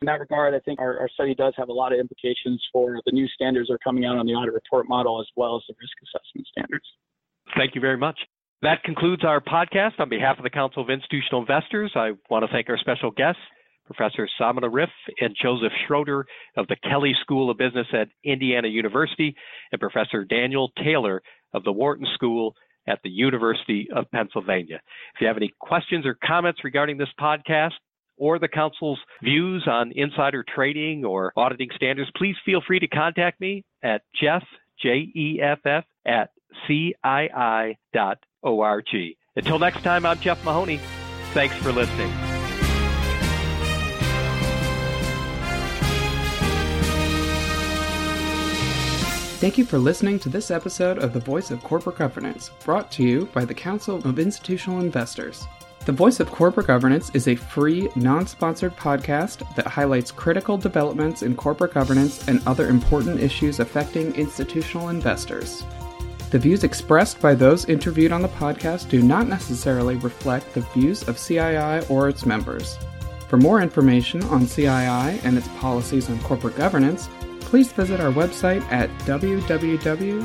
in 0.01 0.07
that 0.07 0.21
regard, 0.21 0.55
I 0.55 0.61
think 0.61 0.81
our, 0.81 0.99
our, 0.99 1.09
study 1.09 1.35
does 1.35 1.55
have 1.57 1.69
a 1.69 1.73
lot 1.73 1.93
of 1.93 1.99
implications 1.99 2.65
for 2.73 3.01
the 3.05 3.13
new 3.13 3.27
standards 3.29 3.69
that 3.69 3.75
are 3.75 3.79
coming 3.79 4.05
out 4.05 4.17
on 4.17 4.27
the 4.27 4.33
audit 4.33 4.55
report 4.55 4.89
model 4.89 5.21
as 5.21 5.27
well 5.35 5.57
as 5.57 5.63
the 5.69 5.75
risk 5.81 5.93
assessment 6.05 6.47
standards. 6.47 6.85
Thank 7.57 7.75
you 7.75 7.81
very 7.81 7.97
much. 7.97 8.19
That 8.63 8.83
concludes 8.85 9.25
our 9.25 9.41
podcast. 9.41 9.99
On 9.99 10.09
behalf 10.09 10.39
of 10.39 10.45
the 10.45 10.51
Council 10.51 10.83
of 10.83 10.91
Institutional 10.91 11.41
Investors, 11.41 11.93
I 11.95 12.13
want 12.31 12.45
to 12.45 12.53
thank 12.53 12.69
our 12.69 12.79
special 12.79 13.11
guests, 13.11 13.41
Professor 13.87 14.29
Samina 14.41 14.71
Arif 14.71 14.89
and 15.21 15.35
Joseph 15.41 15.73
Schroeder 15.87 16.27
of 16.57 16.67
the 16.69 16.77
Kelley 16.89 17.15
School 17.21 17.51
of 17.51 17.59
Business 17.59 17.87
at 17.93 18.09
Indiana 18.25 18.69
University, 18.69 19.35
and 19.73 19.81
Professor 19.81 20.25
Daniel 20.25 20.71
Taylor 20.83 21.23
of 21.55 21.65
the 21.65 21.73
Wharton 21.73 22.07
School 22.15 22.55
at 22.87 23.01
the 23.03 23.11
University 23.11 23.89
of 23.95 24.11
Pennsylvania. 24.11 24.81
If 25.15 25.21
you 25.21 25.27
have 25.27 25.37
any 25.37 25.53
questions 25.61 26.07
or 26.07 26.17
comments 26.25 26.61
regarding 26.65 26.99
this 26.99 27.09
podcast, 27.21 27.73
or 28.19 28.39
the 28.39 28.49
Council's 28.49 28.99
views 29.23 29.67
on 29.67 29.93
insider 29.95 30.45
trading 30.55 31.05
or 31.05 31.33
auditing 31.37 31.69
standards, 31.75 32.11
please 32.17 32.37
feel 32.45 32.61
free 32.67 32.81
to 32.81 32.89
contact 32.89 33.41
me 33.41 33.65
at 33.83 34.03
Jeff, 34.21 34.43
J 34.83 35.11
E 35.15 35.41
F 35.43 35.61
F, 35.65 35.85
at 36.07 36.31
CII.org. 36.67 37.77
Until 39.37 39.59
next 39.59 39.83
time, 39.83 40.07
I'm 40.07 40.19
Jeff 40.21 40.45
Mahoney. 40.45 40.81
Thanks 41.33 41.55
for 41.57 41.73
listening. 41.73 42.13
Thank 49.39 49.57
you 49.57 49.65
for 49.65 49.79
listening 49.79 50.19
to 50.21 50.29
this 50.29 50.51
episode 50.51 50.99
of 50.99 51.13
The 51.13 51.21
Voice 51.21 51.53
of 51.53 51.63
Corporate 51.63 51.97
Governance, 51.97 52.51
brought 52.65 52.91
to 52.93 53.05
you 53.05 53.27
by 53.27 53.45
the 53.45 53.55
Council 53.55 53.99
of 54.05 54.19
Institutional 54.19 54.81
Investors. 54.81 55.47
The 55.89 55.95
Voice 55.95 56.21
of 56.21 56.31
Corporate 56.31 56.67
Governance 56.67 57.11
is 57.15 57.29
a 57.29 57.35
free, 57.35 57.89
non 57.97 58.27
sponsored 58.27 58.77
podcast 58.77 59.39
that 59.57 59.67
highlights 59.67 60.11
critical 60.11 60.59
developments 60.59 61.23
in 61.23 61.35
corporate 61.35 61.73
governance 61.73 62.29
and 62.29 62.47
other 62.47 62.69
important 62.69 63.21
issues 63.23 63.59
affecting 63.59 64.15
institutional 64.15 64.91
investors. 64.91 65.65
The 66.31 66.39
views 66.39 66.63
expressed 66.63 67.23
by 67.23 67.35
those 67.35 67.65
interviewed 67.71 68.13
on 68.13 68.21
the 68.21 68.29
podcast 68.29 68.91
do 68.91 69.03
not 69.03 69.29
necessarily 69.29 69.97
reflect 69.97 70.53
the 70.53 70.61
views 70.61 71.09
of 71.09 71.17
CII 71.17 71.89
or 71.89 72.11
its 72.11 72.27
members. 72.27 72.77
For 73.29 73.39
more 73.39 73.63
information 73.63 74.23
on 74.25 74.43
CII 74.43 75.25
and 75.25 75.39
its 75.39 75.49
policies 75.57 76.11
on 76.11 76.21
corporate 76.21 76.59
governance, 76.59 77.09
please 77.41 77.73
visit 77.73 77.99
our 77.99 78.13
website 78.13 78.61
at 78.71 78.91
www.cii.org. 79.07 80.19